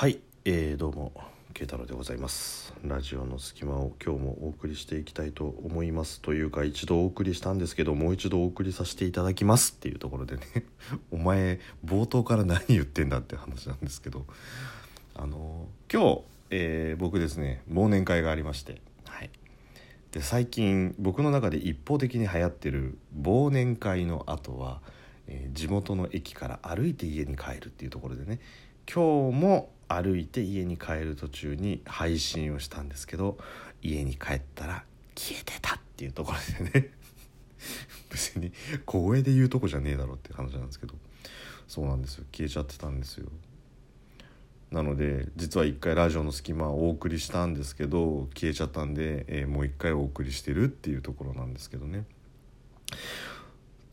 [0.00, 1.12] はい、えー、どうも
[1.52, 2.72] 慶太郎でございます。
[2.82, 6.22] ラジオの隙間を今日もお送りしていきたいと思います。
[6.22, 9.74] というか一度お送りしたんですけどもう一度お送りさせていただきます。
[9.76, 10.42] っていうところでね
[11.12, 14.24] お前冒頭から何言ってんだって話なんですけど。
[15.16, 18.80] あの今日、えー僕ですね忘年会がありまして。
[19.04, 19.28] はい。
[20.12, 24.80] で最近僕の中で一方的に流行ってる忘年会の後は、
[25.26, 28.40] えー地元の駅から歩いて家に帰るっていうところでね
[28.92, 33.38] 今日も歩いて家に帰る途中に配信をしたんですけど
[33.82, 34.84] 家に帰ったら
[35.16, 36.90] 消えてたっていうところでね。
[38.10, 38.52] 別に
[38.86, 40.94] 小声で言うとこじゃねえだろって話なんですけど。
[41.68, 42.24] そうなんですよ。
[42.32, 43.28] 消えちゃってたんですよ。
[44.72, 52.04] なので実は一回ラジオの隙間をお送りしたんですけど消えちゃったんで、えーもう一回お送りしてるっていうところなんですけどね。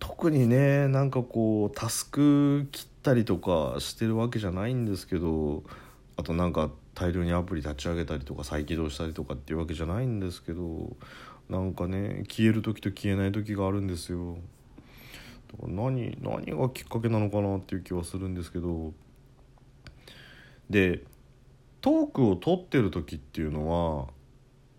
[0.08, 5.64] 特にねなんかこうタスク切ったりとかしてるわけじゃないんですけど
[6.16, 10.96] あとなんか大量にアプリ立ち上げたりとか再起動したりとかっていうわけじゃないんですけど
[11.50, 14.38] なんかね消える時と消えない時があるんですよ。
[15.66, 18.94] 何何がきっかけなのかなっていう気はするんですけど。
[20.70, 21.04] で
[21.82, 24.08] トークを取ってる時っていうのは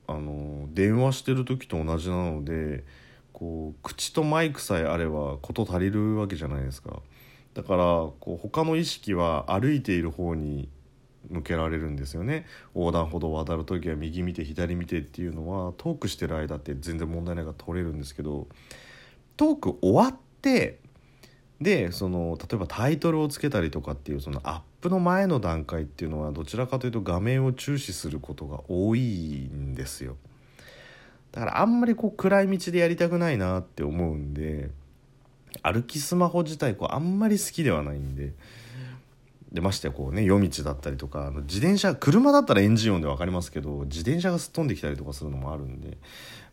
[0.07, 2.85] あの電話してる時と同じなので
[3.39, 7.03] こう口とマイクさえあれば事足りるわけじゃないですか。
[7.55, 10.69] だからこう他の意識は歩いている方に
[11.31, 12.47] 向けられるんですよね。
[12.75, 18.49] 横断歩道を渡る時は右見て左見てっていうのはトークしてる間って全然問題ないから取れるんですけど
[19.37, 20.81] トーク終わって
[21.61, 29.01] でその例えばタイトルをつけたりとかっていうそのアップの前の段階っていうのはどちらかというと画面を注視することが多い
[29.53, 30.17] んですよ。
[31.33, 34.71] だからあんまりこう暗い道でやりたくないなって思うんで
[35.63, 38.33] 歩きスマホ自体こうあんまり好きではないんで。
[39.53, 45.97] でましてこうね夜道だったりとかあの自転車車だったらエンジン音で分かりますけど自転車がすっ飛んできたりとかするのもあるんで、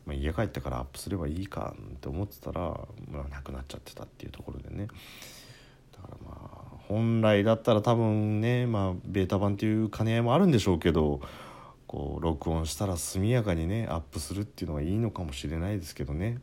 [0.05, 2.61] まあ、家帰ってからアップすればいいかって思ってたら、
[3.11, 4.87] まあ、なくなっちゃってたっていうところでね。
[5.91, 11.19] だからまあ本来だったら多分ね、まあ、ベータ版っていう兼ね合いもあるんでしょうけど
[11.95, 16.39] こう録音したら速やかにねアップするっていうのがいいのかもしれないですけどね。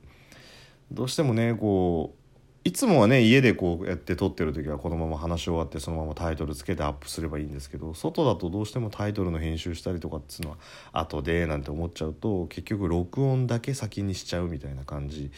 [0.90, 2.18] どうしてもねこう
[2.64, 10.56] いつもはね家でこうやって撮ってる時はこのまま話し終わってそのままタイトルつけてアップすればいいんですけど外だとどうしてもタイトルの編集したりとかっつうのは
[10.92, 15.30] 後でなんて思っちゃうと結局録音だけ先にしちゃうみたいな感じ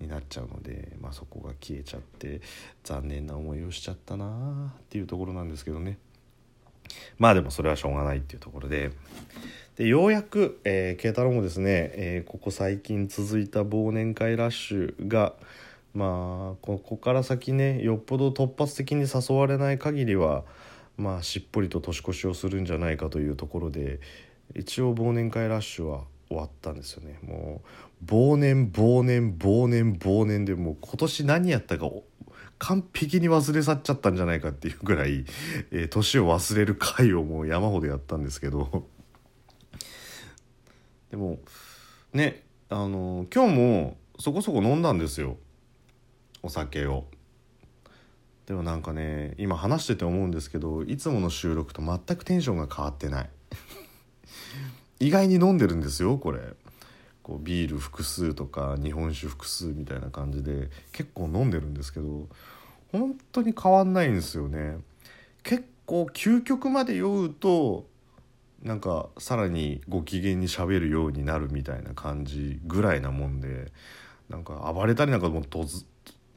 [0.00, 2.40] になっちゃうので、まあ、そこが消えちゃって
[2.84, 5.98] 残念な思いをしちゃったなあっていうところなんですけどね。
[7.18, 8.90] まあでもそれはしょうがないっていうところで。
[9.76, 15.34] でようやく、えー、慶太郎もですね、えーここ最近続いた忘年会ラッシュが
[15.94, 20.44] まあここから先ねよっぽど突発的に誘われない限りは
[20.96, 24.00] まあしっぽりと年越しをするんじゃないかというところで
[24.56, 27.62] 一応忘年会ラッシュは終わったんですよねも
[28.02, 31.88] う忘年忘年忘年忘年でもう今年何やったか
[32.58, 35.24] 完璧に忘れ去っちゃったんじゃないかっていうぐらい、
[35.70, 38.86] えー年を忘れる回をもう山ほどやったんですけど。
[41.10, 41.38] でも
[42.12, 45.36] ねあの今日もそこそこ飲んだんですよ。
[46.42, 47.06] お酒を。
[48.46, 53.30] でもなんかね今話してて思うんですけどいつもの収録と全くテンションが変わってない。
[55.00, 56.40] 意外に飲んでるんですよこれ。
[57.28, 62.26] こうビール複数とか日本酒複数みたいな感じで結構飲んでるんですけど
[62.90, 64.78] 本当に変わんないんですよね。
[65.42, 67.86] 結構究極まで酔うと
[68.62, 73.72] なんかさらにご機嫌にしゃべるようになるみたいな感じぐらいなもんで
[74.30, 75.44] なんか暴れたりなんかも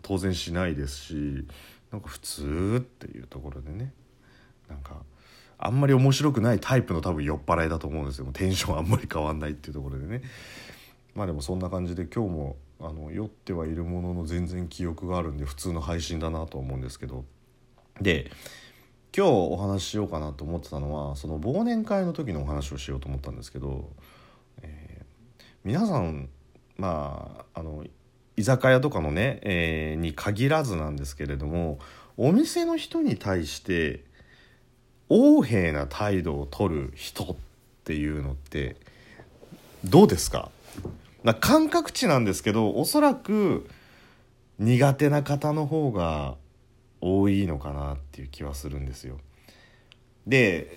[0.01, 1.47] 当然しないですし
[1.90, 3.94] なんか普通っていうところでね。
[4.68, 5.03] なんか
[5.57, 8.28] あんまり面白くないタイプの多分酔っ払いだと思うんですよ。
[8.34, 10.22] テンションあんまり変わんないっていうところでね。
[11.16, 17.25] まあでもそんな感じで今日もあの酔ってはいるものの全然記憶があるんで普通の配信だなと思うんですけど。
[17.99, 18.31] で
[19.16, 23.89] 今日お話ししようかなと思ってたのはその忘年会の時のお話をしようと思ったんですけど、
[24.62, 25.06] えー
[25.65, 26.30] 皆さん
[26.77, 27.86] まああの
[28.38, 31.77] 居酒屋とかのね、えーに限らずなんですけれども
[32.18, 34.06] お店の人に対して
[35.09, 37.36] 横柄な態度を取る人っ
[37.83, 38.77] ていうのって
[39.83, 40.50] どうですか？
[41.23, 43.69] な感覚値なんですけどおそらく
[44.59, 46.35] 苦手な方の方が
[47.00, 49.18] 多いのかなっていう気はするんですよ。
[50.27, 50.68] で、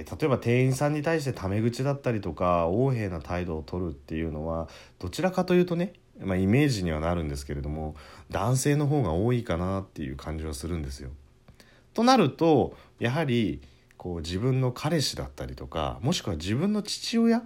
[0.00, 4.68] えー例えば店員さんに対してタメ口だったりとか横柄な態度を取るっていうのは
[4.98, 7.94] どちらかというとね、まあ、イメージにはなるんですけれども
[8.30, 11.10] 男性の方が多いかなっていう感じはするんですよ。
[11.94, 13.60] となるとやはり
[13.96, 17.42] こう自分の彼氏だったりとかもしくは自分の父親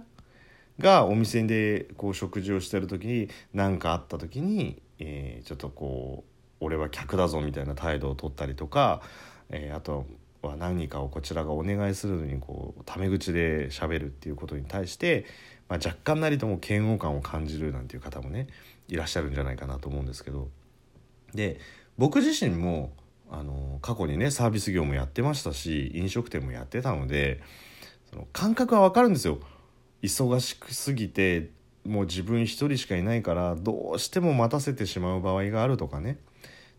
[0.79, 9.01] がお店でこう食事をしてる時に何かあった時に、えー、ちょっとこう俺は客だぞみたいな態度を取ったりとか、
[9.49, 10.05] えー、あと
[10.41, 15.25] は何かをこちらがお願いするのにこうタメ口で喋るっていうことに対して、
[15.69, 18.47] まあ、若干なりとも嫌悪感を感じるなんていう方もね
[18.87, 20.49] いらっしゃるんじゃないかなと思うんですけど
[21.33, 21.59] で
[21.97, 22.93] 僕自身も
[23.31, 27.41] あの過去にねサービス業もやってましたし飲食店もやってたので
[28.09, 29.39] その感覚は分かるんですよ。
[30.03, 31.49] 忙しくすぎて
[31.85, 36.17] もう自分一人しかいないからどうしても待たせてしまう場合があるとかね。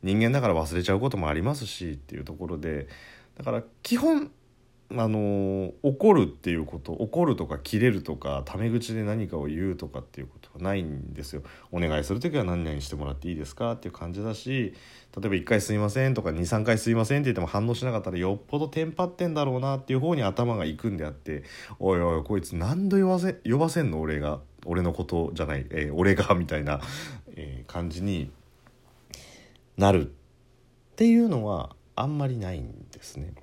[0.03, 2.87] 人間だから忘れちゃうこともありますしっていうところで。
[3.39, 4.31] だから基本
[4.91, 11.43] あの怒るっていうこと怒るとか切れるとかタメ口で何かを言うとかっていうことはないんですよ。
[11.73, 14.75] お願いする時は何々してもらっていいですかっていう感じだし
[15.17, 21.45] 例えば1回すいませんとか23回すいませんって言っても反応しなかったらよっぽどテンパってんだろうなっていう方に頭がいくんであって
[21.79, 26.81] おいおいこいつ何度呼ばせ呼ばせんの俺が俺のことじゃない、えー、俺がみたいな、
[27.37, 28.31] えー、感じに
[29.77, 30.15] なるっ
[30.97, 33.35] ていうのはあんまりないんですね。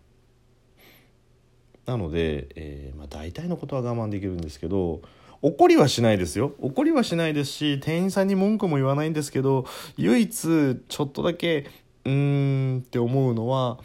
[1.86, 5.02] なので、えーまあ、大体のことは我慢できるんですけど
[5.42, 6.54] 怒りはしないですよ。
[6.60, 9.66] 怒りはしないですし店員さんに文句も言わないんですけど
[9.98, 11.66] 唯一ちょっとだけ
[12.06, 13.80] うーんって思うのは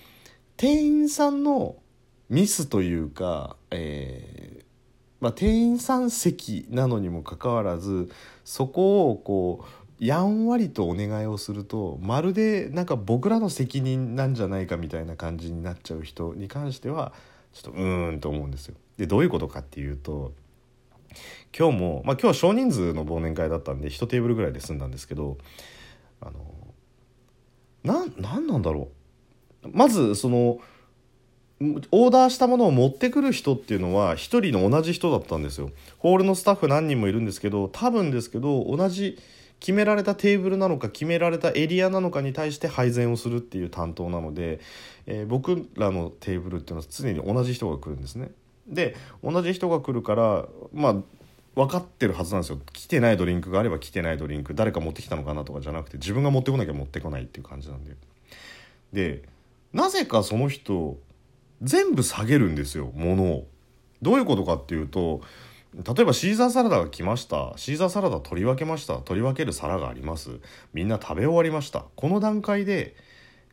[0.56, 1.76] 店員さんの
[2.28, 4.64] ミスというか、えー
[5.20, 8.10] まあ、店員さん席なのにもかかわらず
[8.44, 17.12] そこをこうやんわりとお願いをするとまるでなんか僕らの責任なんじゃないかみたいな感じになっちゃう人に関しては
[17.56, 18.74] ちょっとうーんと思うんですよ。
[18.98, 20.32] でどういうことかっていうと
[21.56, 25.38] 今日も、まあ、今日は少人数の忘年会だったんで1テーブルぐらいで済んだんですけど
[26.20, 26.34] あの
[27.82, 28.90] ななんなんだろ
[29.64, 30.58] うまずその
[31.90, 34.16] オーダーしたものを持ってくる人っていうのは1
[34.50, 35.70] 人の同じ人だったんですよ。
[35.98, 39.18] ホールのスタッフ何人もいるんですけど多分ですけど同じ
[39.60, 44.60] 決められたテーブルなのか決められたエリアなのかに対して配膳をするっていう担当なので、
[45.06, 48.30] えー、僕らのテーブルっていうのは常に同じ人が来るんですね。
[48.68, 50.96] で同じ人が来るからまあ
[51.54, 52.60] 分かってるはずなんですよ。
[52.72, 57.96] 来てないドリンクがあれば来てないドリンク誰か持ってきたのかなとかじゃなくて自分が持ってこなきゃ持ってこないっていう感じなんで。
[58.92, 59.22] で
[59.72, 60.98] なぜかその人
[61.62, 63.46] 全部下げるんですよ物を。
[64.02, 65.22] どういうことかっていうと
[65.76, 67.52] 例えばシーザーサラダが来ました。
[67.56, 68.96] シーザーサラダ取り分けました。
[68.96, 70.40] 取り分ける皿があります。
[70.72, 71.84] みんな食べ終わりました。
[71.96, 72.96] この段階で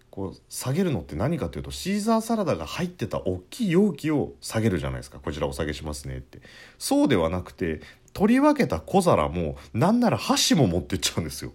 [0.10, 5.20] こう下げるのって何かというとシーザーサラダが入ってた大きい容器を下げるじゃないですか。
[5.20, 6.40] こちらお下げしますねって。
[6.78, 7.82] そうではなくて
[8.14, 11.52] 取り分けた小皿もなんなら箸も持ってっちゃうんですよ。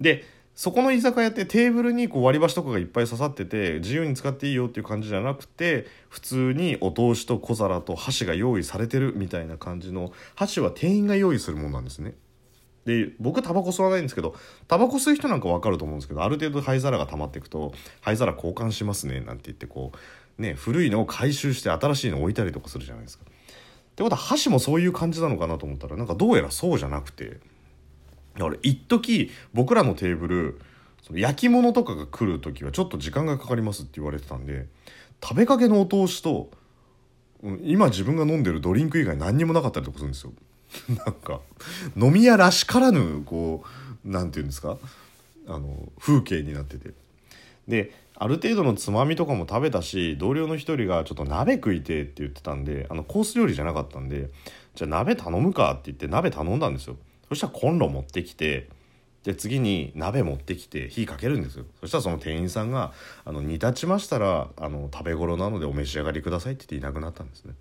[0.00, 0.24] で
[0.54, 12.14] そこの居酒屋ってテーブルにこう割り箸とかがいっぱい刺さってて自由に使っていいよっていう感じじゃなくて普通にお通しと小皿と箸が用意されてるみたいな感じの箸は店員が用意するものなんですね
[12.84, 14.34] で僕タバコ吸わないんですけど
[14.68, 19.92] タバコ吸う人なんか分かると思うんですけどある程度灰皿が溜まっていくと灰皿交換しますねなんて言ってこ
[20.38, 23.24] うね古いのを回収して新しいのを置いたりとかするじゃないですか。
[23.24, 27.40] ってことは箸もそういう感じなのかなと思ったらなんかどうやらそうじゃなくて
[28.36, 30.60] だから一時僕らのテーブル
[31.02, 34.66] その焼き物とかが来る時はちょっと時間がかかりますって言われてたんで
[35.22, 36.50] 食べかけのお通しと
[37.62, 40.32] 今自分が飲んでるドリンク以外何にもなかったりとかするんですよ。
[41.04, 41.40] なんか
[41.96, 44.78] 飲み屋らしからぬこう何て言うんですか？
[45.48, 46.92] あの風景になってて。
[47.68, 54.30] である程度のつまみとかも食べたし同僚の一人がちょっと鍋食いてって言ってたんであのコース料理じゃなかったんで
[54.76, 56.96] じゃあ鍋頼むかって言って鍋頼んだんですよ。
[57.32, 58.68] そしたらコンロ持ってきて
[59.24, 61.64] で次に鍋持ってきて火かけるんですよ。
[61.80, 62.92] そしたらその店員さんが
[63.24, 67.54] 「あの煮立ちましたらあの食べ頃なのでお召し上がりください」って言っていなくなったんですね。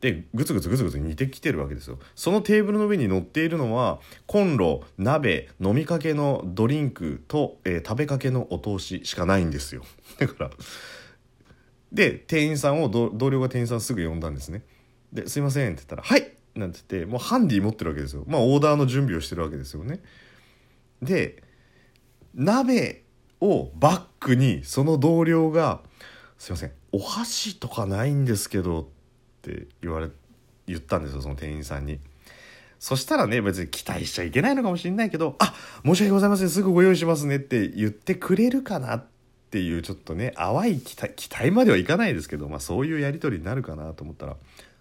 [0.00, 1.98] でグツグツグツグツ煮てきてるわけですよ。
[2.14, 9.84] そのテーブルの上に乗っているのはコンロ鍋飲みかけのドリンクと、えー、食べかけのお通ししかないんですよ。
[10.20, 10.50] だから
[11.90, 14.62] で店員さんを同僚が店員さんすぐ呼んだんですね。
[15.12, 20.00] で「すいません」って言ったら「はい」なんて言ってもうハンディ持ってるわけですよまあオーダーの準備をしてるわけですよね
[21.00, 21.42] で
[22.34, 23.02] 鍋
[23.40, 25.80] をバックにその同僚が
[26.38, 28.84] 「すいませんお箸とかないんですけど」っ
[29.42, 30.08] て言われ
[30.66, 31.98] 言ったんですよその店員さんに。
[32.78, 35.54] そしたらね別に期待しちゃいけないのかもしれないけど「あ
[35.84, 39.04] 申し訳ございませんすぐご用意しますね」って言ってくれるかなっ
[39.52, 44.36] ていうちょっとね淡い期待期待まではいかないですけど、まあ、そういうやり取りになるかなと思ったら「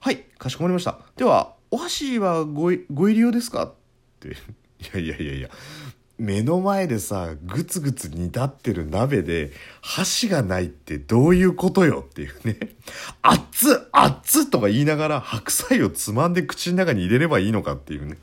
[0.00, 3.74] はいかしこまりましたではお箸はごご入り用ですか?」っ
[4.20, 4.28] て
[4.80, 5.50] 「いやいやいやいや
[6.18, 12.58] 目の前でさグツグツ煮立ってる鍋で箸がないってどういうことよっていうね
[13.22, 18.18] 「あっつあっつ!」とか言いながら白菜をつまんで口の中に入れればいいのかっていうね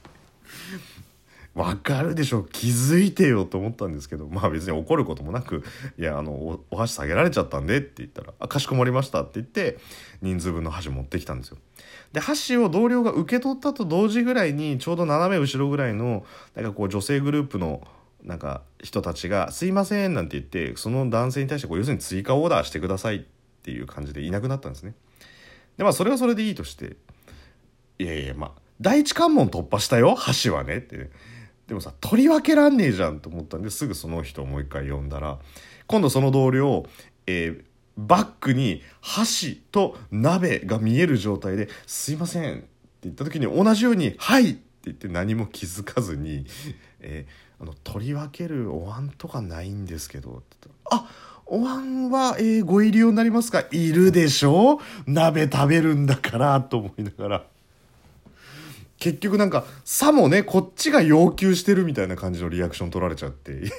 [1.56, 5.64] わかるでしょ気づいてよと思ったんですけどまあ別に怒ることもなく
[5.98, 9.78] 「いやあのおお箸下げられちゃったんで」って言ったら「あかしこまりました」って言って
[10.22, 11.58] 人数分の箸持ってきたんですよ。
[12.12, 17.88] で箸を同僚が受け取ったと同時ぐらいにちょうど斜め後ろぐらいのなんかこう女性グループの
[18.24, 23.22] なんか人たちが「すいません」なんて言ってその男性に対してこう要するに追加オーダーしてくださいっ
[23.64, 24.94] ていう感じでいなくなったんですね。
[25.78, 26.98] でまあそれはそれでいいとして
[27.98, 31.10] 「いやいやまあ第一関門突破したよ箸はね」って、ね。
[31.68, 35.40] でもさ取り分けらんねえじゃんと思ったんですぐその人をもう一回呼んだら。
[35.88, 36.86] 今度その同僚、
[37.28, 37.64] えー、
[37.98, 42.66] バッグに箸と鍋が見える状態で「すいません」って
[43.04, 46.46] 言った時に同じように「はい」って言って何も気づかずに
[47.02, 51.10] 「えー、あの取り分けるお椀とかないんですけど」って言ったら「あ
[51.46, 53.64] お椀は、えー、ご入り用になりますか？
[53.72, 54.80] いるでしょ？
[55.06, 57.46] 鍋食べるんだから」と思いながら。
[59.00, 63.72] 結局なんかさもねこっちが要求してるみたいな感じのリアクション取られちゃって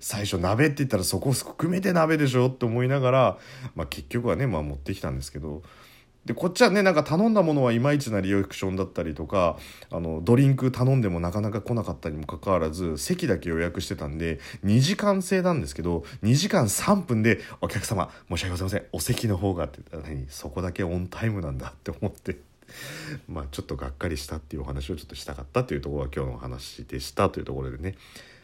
[0.00, 3.38] 最初鍋って言ったらそこ含めて鍋でしょって思いながら、
[3.74, 5.62] まあ、結局はね、まあ、持ってきたんですけど
[6.24, 9.58] でこっちはねなんか頼んだものはいまいちなリアクションだったりとか
[9.90, 22.51] あのドリンク頼んでもなかなか来なかったにもかかわらず席だけ予約してたんで2時間制なんですけど2時間3分で「お客様申し訳ございませんお席の方が」って言ったら何そこだけオンタイムなんだって思って。
[23.28, 27.94] まあちょっとがっかりしたっていうお話をちょっとしたかったというところが今日のお話でしたというところでね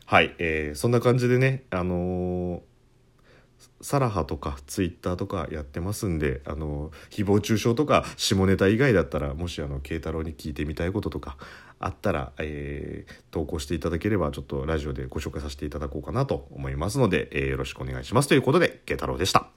[0.06, 2.61] はい、えー、そんな感じでねあのー
[3.80, 11.37] サラハとかツイッターとかやってますんで、あの誹謗中傷とか下ネタ以外だったらもしあの慶太郎に聞いてみたいこととか
[11.78, 19.49] あったら、えー、投稿していただければちょっとラジオでご紹介させていただこうかなと思いますので、えー、よろしくお願いしますということで慶太郎でした。